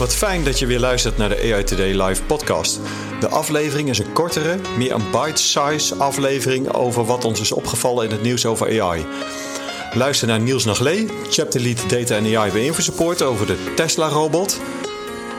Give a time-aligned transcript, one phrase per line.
[0.00, 2.80] Wat fijn dat je weer luistert naar de AI Today live podcast.
[3.20, 8.10] De aflevering is een kortere, meer een bite-size aflevering over wat ons is opgevallen in
[8.10, 9.06] het nieuws over AI.
[9.92, 14.60] Luister naar Niels Naglee, Chapter Lead Data AI bij InfoSupport over de Tesla-robot.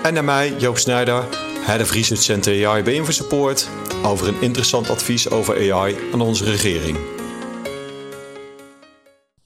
[0.03, 1.23] En naar mij, Joop Snijder,
[1.59, 3.70] Head of Research Center AI bij InfoSupport,
[4.03, 7.11] over een interessant advies over AI aan onze regering.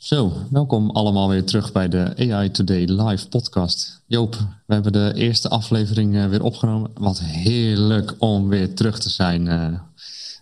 [0.05, 4.01] Zo, welkom allemaal weer terug bij de AI Today live podcast.
[4.07, 6.91] Joop, we hebben de eerste aflevering uh, weer opgenomen.
[6.93, 9.45] Wat heerlijk om weer terug te zijn.
[9.45, 9.79] Uh,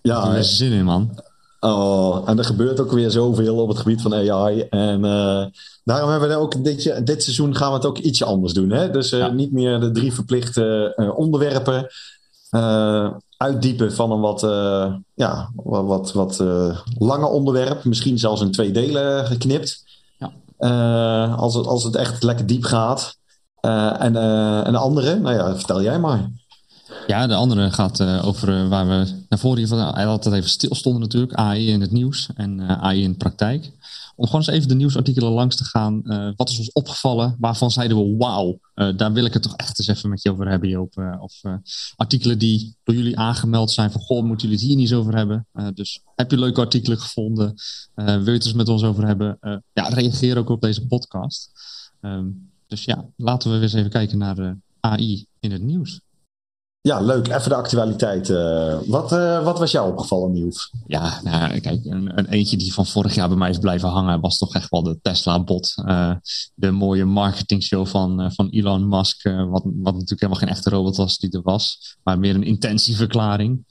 [0.01, 1.19] ja, er zin in, man.
[1.59, 4.61] Oh, en er gebeurt ook weer zoveel op het gebied van AI.
[4.69, 5.45] En uh,
[5.83, 8.69] daarom hebben we ook dit, dit seizoen gaan we het ook ietsje anders doen.
[8.69, 8.89] Hè?
[8.89, 9.27] Dus ja.
[9.27, 11.87] niet meer de drie verplichte onderwerpen
[13.43, 17.83] uitdiepen van een wat, uh, ja, wat, wat, wat uh, langer onderwerp.
[17.83, 19.83] Misschien zelfs in twee delen geknipt.
[20.17, 20.31] Ja.
[20.59, 23.17] Uh, als, het, als het echt lekker diep gaat.
[23.59, 24.15] en,
[24.65, 26.31] en de andere, nou ja, vertel jij maar.
[27.07, 31.33] Ja, de andere gaat over waar we naar voren hier altijd even stilstonden natuurlijk.
[31.33, 33.71] AI in het nieuws en AI in de praktijk.
[34.15, 36.01] Om gewoon eens even de nieuwsartikelen langs te gaan.
[36.35, 37.35] Wat is ons opgevallen?
[37.39, 38.59] Waarvan zeiden we wauw?
[38.95, 41.17] Daar wil ik het toch echt eens even met je over hebben, Joop.
[41.19, 41.41] Of
[41.95, 45.15] artikelen die door jullie aangemeld zijn van goh, moeten jullie het hier niet eens over
[45.15, 45.47] hebben?
[45.73, 47.53] dus heb je leuke artikelen gevonden?
[47.95, 49.37] wil je het eens met ons over hebben?
[49.73, 51.51] ja, reageer ook op deze podcast.
[52.01, 55.99] Um, dus ja, laten we eens even kijken naar AI in het nieuws.
[56.87, 57.27] Ja, leuk.
[57.27, 58.29] Even de actualiteit.
[58.29, 60.71] Uh, wat, uh, wat was jou opgevallen, nieuws?
[60.87, 64.19] Ja, nou, kijk, een, een, eentje die van vorig jaar bij mij is blijven hangen,
[64.19, 65.73] was toch echt wel de Tesla-bot.
[65.85, 66.15] Uh,
[66.55, 71.17] de mooie marketingshow van, van Elon Musk, wat, wat natuurlijk helemaal geen echte robot was
[71.17, 73.65] die er was, maar meer een intentieverklaring.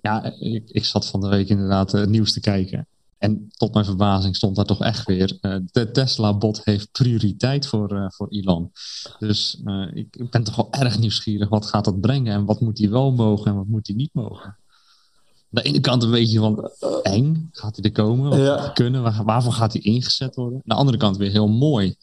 [0.00, 2.86] Ja, ik, ik zat van de week inderdaad het nieuws te kijken.
[3.18, 5.38] En tot mijn verbazing stond daar toch echt weer.
[5.40, 8.70] Uh, de Tesla-bot heeft prioriteit voor, uh, voor Elon.
[9.18, 11.48] Dus uh, ik ben toch wel erg nieuwsgierig.
[11.48, 12.32] Wat gaat dat brengen?
[12.32, 14.44] En wat moet hij wel mogen en wat moet hij niet mogen?
[14.46, 16.70] Aan de ene kant een beetje van
[17.02, 17.48] eng.
[17.52, 18.30] Gaat hij er komen?
[18.30, 18.68] Wat ja.
[18.68, 19.02] kunnen?
[19.02, 20.58] Waar, waarvoor gaat hij ingezet worden?
[20.58, 21.86] Aan de andere kant weer heel mooi.
[21.86, 21.96] Je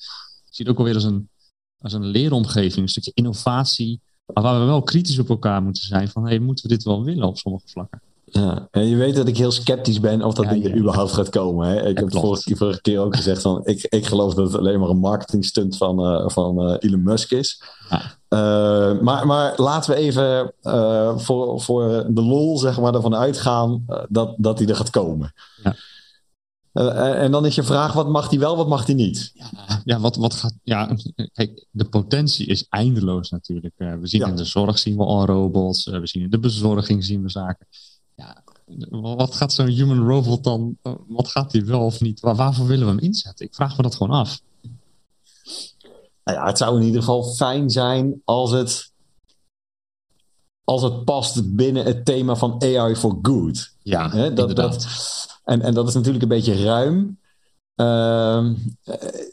[0.50, 1.30] ziet ook alweer als een,
[1.78, 2.78] als een leeromgeving.
[2.78, 4.02] Een stukje innovatie.
[4.34, 6.10] Maar waar we wel kritisch op elkaar moeten zijn.
[6.10, 8.02] Van hey, moeten we dit wel willen op sommige vlakken?
[8.36, 11.30] Ja, en je weet dat ik heel sceptisch ben of dat ding er überhaupt gaat
[11.30, 11.68] komen.
[11.68, 11.88] Hè?
[11.88, 14.80] Ik heb het vorige, vorige, keer ook gezegd van ik, ik geloof dat het alleen
[14.80, 17.64] maar een marketing stunt van, uh, van uh, Elon Musk is.
[17.90, 18.02] Ja.
[18.30, 20.54] Uh, maar, maar laten we even
[21.22, 25.34] voor, voor de lol zeg maar, ervan uitgaan dat, dat hij er gaat komen.
[25.64, 25.76] Ja.
[27.16, 29.32] en dan is je vraag, wat mag hij wel, wat mag hij niet?
[29.34, 30.96] Ja, ja, wat, wat gaat, ja
[31.34, 33.74] kijk, de potentie is eindeloos natuurlijk.
[33.78, 37.22] we zien in de zorg zien we al robots, we zien in de bezorging zien
[37.22, 37.93] we zaken ja,
[38.90, 42.20] wat gaat zo'n human robot dan, wat gaat hij wel of niet?
[42.20, 43.46] Waar, waarvoor willen we hem inzetten?
[43.46, 44.42] Ik vraag me dat gewoon af.
[46.24, 48.92] Nou ja, het zou in ieder geval fijn zijn als het,
[50.64, 53.76] als het past binnen het thema van AI for good.
[53.82, 54.88] Ja, He, dat, dat,
[55.44, 57.20] en, en dat is natuurlijk een beetje ruim.
[57.76, 58.50] Uh,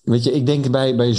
[0.02, 1.14] weet je, ik denk bij, bij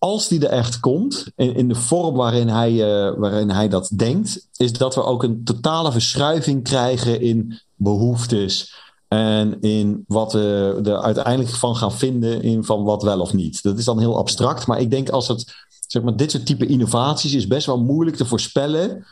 [0.00, 3.90] als die er echt komt, in, in de vorm waarin hij, uh, waarin hij dat
[3.94, 8.74] denkt, is dat we ook een totale verschuiving krijgen in behoeftes
[9.08, 13.62] en in wat we er uiteindelijk van gaan vinden in van wat wel of niet.
[13.62, 15.54] Dat is dan heel abstract, maar ik denk als het,
[15.86, 19.06] zeg maar, dit soort type innovaties is best wel moeilijk te voorspellen.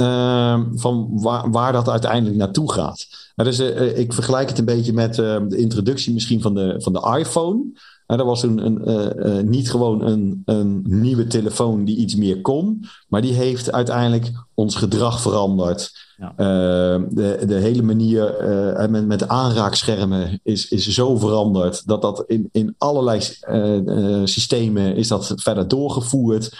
[0.00, 1.08] Uh, van
[1.50, 3.06] waar, dat uiteindelijk naartoe gaat.
[3.34, 7.18] dus, uh, ik vergelijk het een beetje met de introductie misschien van de, van de
[7.18, 7.64] iPhone.
[8.12, 12.14] En dat was een, een uh, uh, niet gewoon een, een nieuwe telefoon die iets
[12.14, 15.92] meer kon, maar die heeft uiteindelijk ons gedrag veranderd.
[16.16, 16.30] Ja.
[16.30, 18.34] Uh, de, de hele manier
[18.90, 23.20] met, met aanraakschermen is, is zo veranderd dat dat in, in allerlei
[24.24, 26.58] systemen is dat verder doorgevoerd.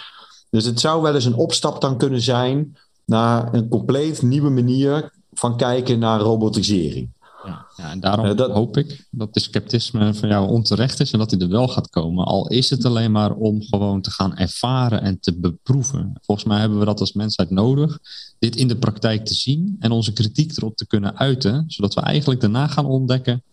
[0.49, 5.11] Dus het zou wel eens een opstap dan kunnen zijn naar een compleet nieuwe manier
[5.33, 7.09] van kijken naar robotisering.
[7.45, 11.19] Ja, ja en daarom dat, hoop ik dat de sceptisme van jou onterecht is en
[11.19, 12.25] dat hij er wel gaat komen.
[12.25, 16.13] Al is het alleen maar om gewoon te gaan ervaren en te beproeven.
[16.21, 17.99] Volgens mij hebben we dat als mensheid nodig,
[18.39, 22.01] dit in de praktijk te zien en onze kritiek erop te kunnen uiten, zodat we
[22.01, 23.43] eigenlijk daarna gaan ontdekken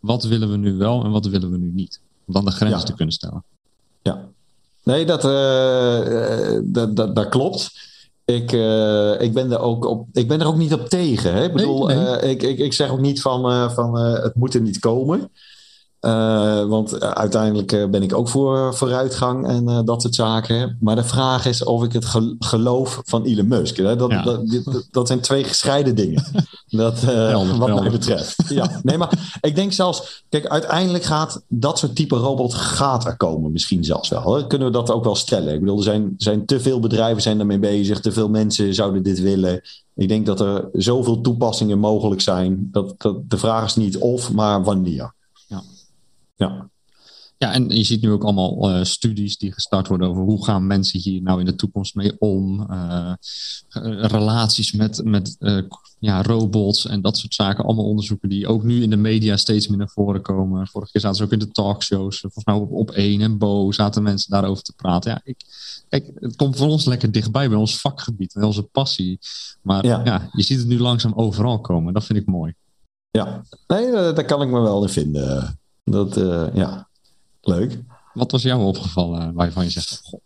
[0.00, 2.00] wat willen we nu wel en wat willen we nu niet.
[2.26, 3.44] Om dan de grens te kunnen stellen.
[4.02, 4.28] Ja,
[4.82, 7.72] nee, dat, uh, dat, dat, dat klopt.
[8.26, 11.34] Ik, uh, ik, ben er ook op, ik ben er ook niet op tegen.
[11.34, 11.44] Hè?
[11.44, 12.22] Ik bedoel, nee, nee.
[12.22, 15.30] Uh, ik, ik, ik zeg ook niet van, uh, van het moet er niet komen.
[16.06, 20.76] Uh, want uiteindelijk uh, ben ik ook voor vooruitgang en uh, dat soort zaken.
[20.80, 23.76] Maar de vraag is of ik het ge geloof van Elon Musk.
[23.76, 23.96] Hè?
[23.96, 24.22] Dat, ja.
[24.22, 26.24] dat, dat, dat, zijn twee gescheiden dingen.
[26.66, 27.82] dat, helder, wat helder.
[27.82, 28.36] mij betreft.
[28.48, 30.24] Ja, nee, maar ik denk zelfs...
[30.28, 33.52] Kijk, uiteindelijk gaat dat soort type robot gaat er komen.
[33.52, 34.34] Misschien zelfs wel.
[34.34, 34.46] Hè?
[34.46, 35.54] Kunnen we dat ook wel stellen?
[35.54, 38.00] Ik bedoel, er zijn, zijn te veel bedrijven zijn daarmee bezig.
[38.00, 39.60] Te veel mensen zouden dit willen.
[39.94, 42.68] Ik denk dat er zoveel toepassingen mogelijk zijn.
[42.72, 45.14] Dat, dat de vraag is niet of, maar wanneer.
[46.36, 46.70] Ja.
[47.38, 50.66] Ja, en je ziet nu ook allemaal uh, studies die gestart worden over hoe gaan
[50.66, 52.66] mensen hier nou in de toekomst mee om.
[52.70, 53.12] Uh,
[54.00, 55.62] relaties met, met uh,
[55.98, 57.64] ja, robots en dat soort zaken.
[57.64, 60.66] Allemaal onderzoeken die ook nu in de media steeds meer naar voren komen.
[60.66, 62.20] Vorige keer zaten ze ook in de talkshows.
[62.20, 65.10] Volgens mij op, op één en Bo zaten mensen daarover te praten.
[65.10, 65.36] Ja, ik,
[65.88, 69.18] kijk, het komt voor ons lekker dichtbij bij ons vakgebied en onze passie.
[69.62, 70.00] Maar ja.
[70.04, 71.92] ja, je ziet het nu langzaam overal komen.
[71.92, 72.54] Dat vind ik mooi.
[73.10, 75.58] Ja, nee, daar kan ik me wel in vinden.
[75.90, 76.88] Dat, uh, ja,
[77.40, 77.78] leuk.
[78.14, 80.20] Wat was jou opgevallen waarvan je zegt, goh.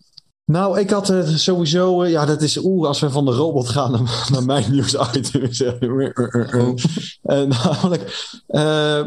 [0.45, 3.91] Nou, ik had het sowieso, ja, dat is, oeh, als we van de robot gaan
[3.91, 5.43] naar, naar mijn nieuwsitem.
[7.23, 8.03] uh, namelijk,
[8.49, 9.07] uh,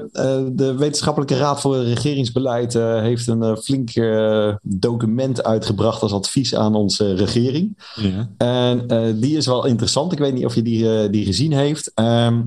[0.51, 3.89] de Wetenschappelijke Raad voor Regeringsbeleid heeft een flink
[4.61, 7.77] document uitgebracht als advies aan onze regering.
[7.95, 8.29] Ja.
[8.37, 8.87] En
[9.19, 10.11] die is wel interessant.
[10.11, 11.91] Ik weet niet of je die, die gezien heeft.
[11.95, 12.45] Um,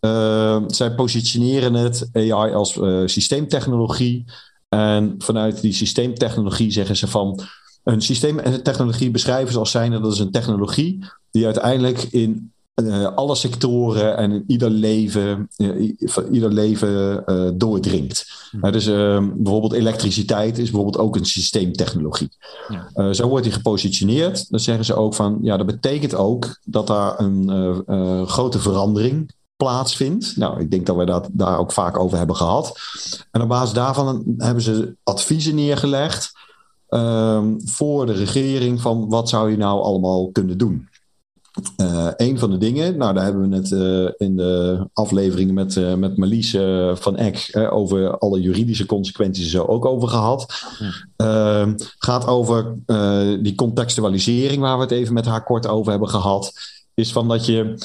[0.00, 4.24] uh, zij positioneren het AI als uh, systeemtechnologie.
[4.68, 7.40] En vanuit die systeemtechnologie zeggen ze van.
[7.84, 13.34] Een systeemtechnologie beschrijven ze als zijnde dat is een technologie die uiteindelijk in uh, alle
[13.34, 15.48] sectoren en in ieder leven,
[16.30, 17.24] ieder leven
[17.58, 18.26] doordringt.
[18.50, 18.72] Hmm.
[18.72, 18.84] dus
[19.34, 22.28] bijvoorbeeld elektriciteit is bijvoorbeeld ook een systeemtechnologie.
[22.68, 23.12] Ja.
[23.12, 24.50] zo wordt die gepositioneerd.
[24.50, 30.36] Dan zeggen ze ook van ja, dat betekent ook dat daar een grote verandering plaatsvindt.
[30.36, 32.78] Nou, ik denk dat we dat daar ook vaak over hebben gehad.
[33.30, 36.32] En op basis daarvan hebben ze adviezen neergelegd
[36.88, 40.88] um, voor de regering van wat zou je nou allemaal kunnen doen.
[41.76, 45.76] Uh, een van de dingen, nou daar hebben we het uh, in de afleveringen met,
[45.76, 46.50] uh, met Marlies
[46.94, 50.46] van Eck over alle juridische consequenties zo ook over gehad.
[51.16, 51.74] Ja.
[51.98, 52.74] gaat over
[53.42, 56.52] die contextualisering waar we het even met haar kort over hebben gehad.
[56.94, 57.78] Is van dat je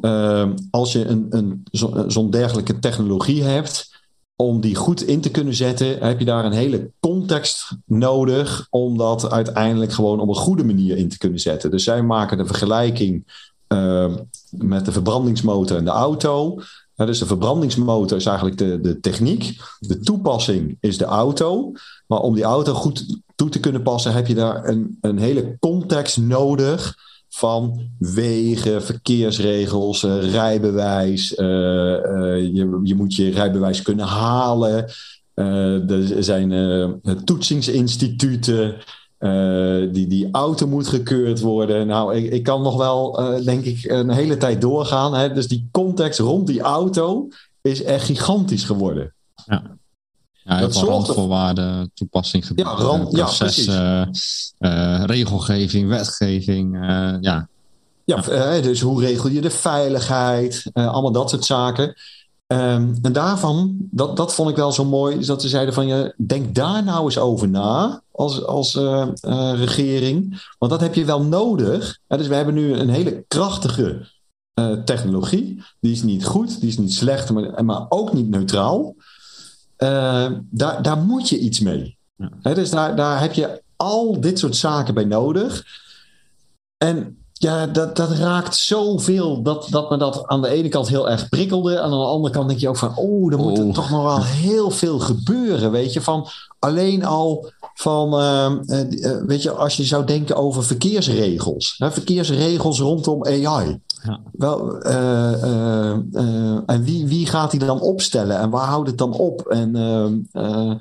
[0.00, 3.94] uh, als je een, een, zo'n zo dergelijke technologie hebt,
[4.36, 8.98] om die goed in te kunnen zetten, heb je daar een hele context nodig om
[8.98, 11.70] dat uiteindelijk gewoon op een goede manier in te kunnen zetten.
[11.70, 14.14] Dus zij maken de vergelijking uh,
[14.50, 16.60] met de verbrandingsmotor en de auto.
[16.94, 19.60] Dus de verbrandingsmotor is eigenlijk de, de techniek.
[19.78, 21.72] De toepassing is de auto.
[22.06, 25.56] Maar om die auto goed toe te kunnen passen, heb je daar een, een hele
[25.60, 26.96] context nodig
[27.36, 31.38] van wegen, verkeersregels, uh, rijbewijs.
[31.38, 34.88] Uh, uh, je, je moet je rijbewijs kunnen halen.
[35.34, 38.74] er zijn toetsingsinstituten.
[39.92, 41.86] die, die auto moet gekeurd worden.
[41.86, 43.12] Nou, ik, ik kan nog wel,
[43.44, 45.14] denk ik, een hele tijd doorgaan.
[45.14, 45.32] Hè?
[45.32, 47.28] Dus die context rond die auto
[47.62, 49.14] is echt gigantisch geworden.
[49.46, 49.76] Ja.
[50.46, 54.08] Ja, dat veel randvoorwaarden, toepassing, ja, rand, proces, ja,
[54.58, 56.74] uh, regelgeving, wetgeving.
[56.74, 57.48] Uh, ja,
[58.04, 60.70] ja, dus hoe regel je de veiligheid?
[60.72, 61.94] allemaal dat soort zaken.
[62.46, 65.86] Um, en daarvan, dat, dat vond ik wel zo mooi, is dat ze zeiden van
[65.86, 68.74] je, denk daar nou eens over na als, als
[69.54, 70.42] regering.
[70.58, 71.98] Want dat heb je wel nodig.
[72.06, 74.08] dus we hebben nu een hele krachtige
[74.84, 75.62] technologie.
[75.80, 78.94] Die is niet goed, die is niet slecht, maar, maar ook niet neutraal.
[79.78, 81.98] Uh, daar, daar moet je iets mee.
[82.16, 82.54] Ja.
[82.54, 85.64] dus daar, daar heb je al dit soort zaken bij nodig.
[86.76, 91.10] En ja, dat, dat raakt zoveel dat, dat me dat aan de ene kant heel
[91.10, 91.74] erg prikkelde.
[91.74, 93.74] En aan de andere kant denk je ook van, oh, er moet oh.
[93.74, 95.70] toch nog wel heel veel gebeuren.
[95.70, 96.28] Weet je, van
[96.58, 101.74] alleen al van, uh, uh, weet je, als je zou denken over verkeersregels.
[101.78, 103.80] Hè, verkeersregels rondom AI.
[104.06, 104.20] Ja.
[104.32, 109.12] Wel, uh, uh, en wie, wie gaat die dan opstellen en waar houdt het dan
[109.12, 109.40] op?
[109.40, 109.76] En,
[110.32, 110.74] ehm,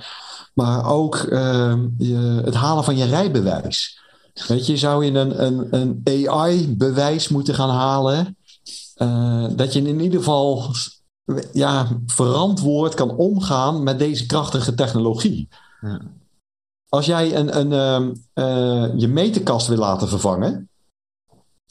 [0.54, 4.00] maar ook ehm, je, het halen van je rijbewijs.
[4.48, 8.38] Weet je, zou je een, een, een AI-bewijs moeten gaan halen?
[9.56, 10.64] dat je in ieder geval
[11.54, 15.48] ja, verantwoord kan omgaan met deze krachtige technologie.
[15.82, 16.02] Ja.
[16.90, 18.24] Als jij een, een,
[19.00, 20.70] je meterkast wil laten vervangen,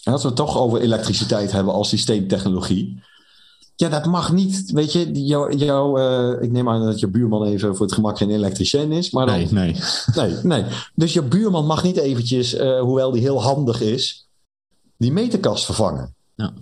[0.05, 3.03] als we het toch over elektriciteit hebben als systeemtechnologie.
[3.77, 4.71] Ja, dat mag niet.
[4.71, 8.19] Weet je, jou, jou, uh, ik neem aan dat je buurman even voor het gemak
[8.19, 9.11] geen elektricien is.
[9.11, 9.77] Maar dan, nee, nee.
[10.15, 10.65] nee, nee.
[10.95, 14.29] Dus je buurman mag niet eventjes, uh, hoewel die heel handig is,
[14.97, 16.15] die meterkast vervangen.
[16.35, 16.53] Ja.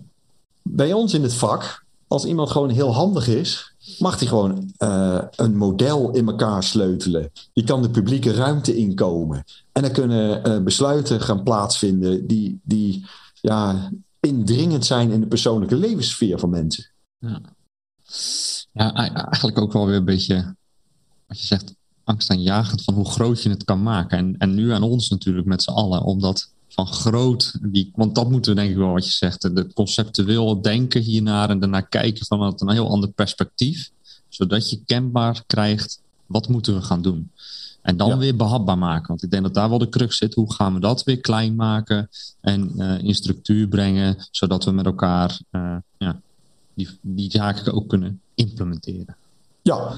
[0.63, 5.19] Bij ons in het vak, als iemand gewoon heel handig is, mag hij gewoon uh,
[5.37, 7.33] een model in elkaar sleutelen.
[7.53, 9.45] Die kan de publieke ruimte inkomen.
[9.73, 13.07] En dan kunnen besluiten gaan plaatsvinden die, die
[13.43, 16.87] ja, indringend zijn in de persoonlijke levenssfeer van mensen.
[17.19, 17.41] Ja.
[18.73, 20.57] ja, eigenlijk ook wel weer een beetje,
[21.27, 24.19] wat je zegt, angstaanjagend van hoe groot je het kan maken.
[24.19, 28.31] En, en nu aan ons natuurlijk met z'n allen, omdat van groot, die, want dat
[28.31, 32.27] moeten we denk ik wel wat je zegt, de conceptueel denken hiernaar en daarna kijken
[32.27, 33.91] vanuit een heel ander perspectief,
[34.29, 37.31] zodat je kenbaar krijgt, wat moeten we gaan doen?
[37.83, 39.09] En dan weer behapbaar maken.
[39.09, 40.35] Want ik denk dat daar wel de crux zit.
[40.35, 42.09] Hoe gaan we dat weer klein maken
[42.41, 46.21] en uh, in structuur brengen, zodat we met elkaar uh, ja,
[46.75, 49.17] die, die zaken ook kunnen implementeren.
[49.63, 49.95] Ja,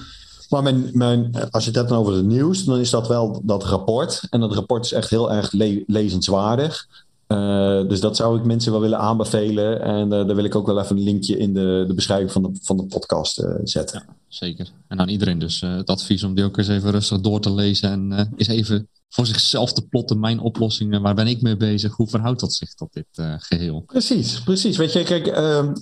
[0.48, 3.64] maar mijn, mijn, als je het hebt over het nieuws, dan is dat wel dat
[3.64, 4.26] rapport.
[4.30, 6.88] En dat rapport is echt heel erg le lezenswaardig.
[7.28, 9.80] Uh, dus dat zou ik mensen wel willen aanbevelen.
[9.80, 12.42] En uh, daar wil ik ook wel even een linkje in de, de beschrijving van
[12.42, 14.02] de, van de podcast uh, zetten.
[14.06, 14.70] Ja, zeker.
[14.88, 17.90] En aan iedereen dus het advies om die ook eens even rustig door te lezen.
[17.90, 20.20] En eens even voor zichzelf te plotten.
[20.20, 21.96] Mijn oplossingen, waar ben ik mee bezig?
[21.96, 23.06] Hoe verhoudt dat zich tot dit
[23.38, 23.80] geheel?
[23.86, 24.76] Precies, precies.
[24.76, 25.72] Weet je, kijk, ehm,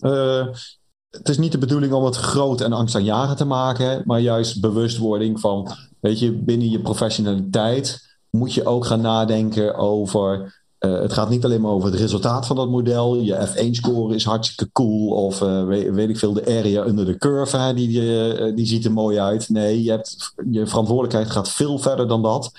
[1.11, 5.41] het is niet de bedoeling om het groot en angstaanjagend te maken, maar juist bewustwording
[5.41, 5.69] van,
[6.01, 10.62] weet je, binnen je professionaliteit moet je ook gaan nadenken over.
[10.85, 13.17] Uh, het gaat niet alleen maar over het resultaat van dat model.
[13.17, 15.09] Je F1-score is hartstikke cool.
[15.09, 18.67] Of uh, weet, weet, ik veel, de area under the curve, hè, die, uh, die
[18.67, 19.49] ziet er mooi uit.
[19.49, 22.53] Nee, je, hebt, je verantwoordelijkheid gaat veel verder dan dat.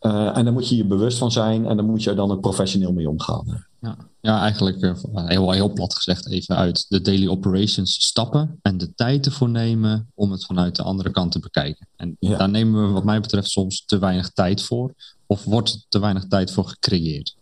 [0.00, 1.66] en daar moet je je bewust van zijn.
[1.66, 3.66] En daar moet je dan ook professioneel mee omgaan.
[3.80, 8.78] Ja, ja eigenlijk uh, heel, heel plat gezegd even uit de daily operations stappen en
[8.78, 11.86] de tijd ervoor nemen om het vanuit de andere kant te bekijken.
[11.96, 12.36] En ja.
[12.38, 14.94] daar nemen we wat mij betreft soms te weinig tijd voor
[15.26, 17.36] of wordt te weinig tijd voor gecreëerd.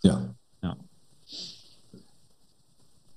[0.00, 0.34] Ja.
[0.60, 0.76] Ja,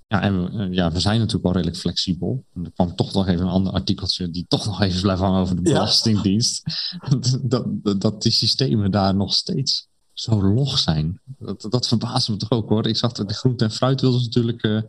[0.08, 2.44] ja en we, ja, we zijn natuurlijk wel redelijk flexibel.
[2.54, 5.42] En er kwam toch nog even een ander artikeltje die toch nog even blijft hangen
[5.42, 6.64] over de Belastingdienst.
[7.10, 7.18] Ja.
[7.44, 11.20] dat, dat, dat die systemen daar nog steeds zo log zijn.
[11.40, 12.88] Dat, dat verbaast me toch ook hoor.
[12.88, 14.82] Ik zag dat de groente en fruit wilden ze natuurlijk uh,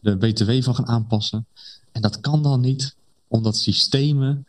[0.00, 1.46] de BTW van gaan aanpassen.
[1.92, 2.96] En dat kan dan niet,
[3.28, 4.46] omdat systemen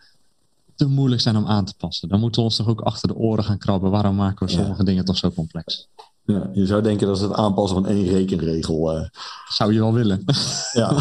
[0.75, 2.09] te moeilijk zijn om aan te passen.
[2.09, 3.91] Dan moeten we ons toch ook achter de oren gaan krabben.
[3.91, 4.83] Waarom maken we sommige ja.
[4.83, 5.87] dingen toch zo complex?
[6.27, 8.95] Ja, je zou denken dat het aanpassen van één rekenregel.
[8.95, 9.03] Uh...
[9.47, 10.23] Zou je wel willen.
[10.73, 10.91] Ja.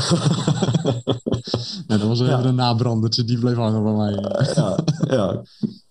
[1.89, 2.45] ja dat was even ja.
[2.45, 4.45] een nabrandertje, die bleef hangen bij mij.
[4.55, 4.79] ja,
[5.09, 5.43] ja,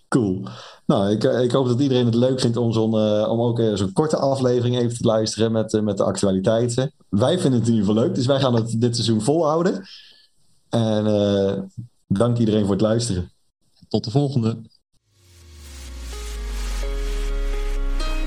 [0.08, 0.42] cool.
[0.86, 3.94] Nou, ik, ik hoop dat iedereen het leuk vindt om, zo'n, uh, om ook zo'n
[3.94, 6.92] korte aflevering even te luisteren met, met de actualiteiten.
[7.10, 9.86] Wij vinden het in ieder geval leuk, dus wij gaan het dit seizoen volhouden.
[10.70, 11.70] En
[12.08, 13.32] bedankt iedereen voor het luisteren.
[13.88, 14.58] Tot de volgende.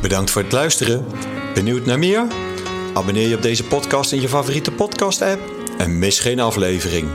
[0.00, 1.07] Bedankt voor het luisteren.
[1.55, 2.26] Benieuwd naar meer?
[2.95, 5.40] Abonneer je op deze podcast in je favoriete podcast-app
[5.78, 7.09] en mis geen aflevering.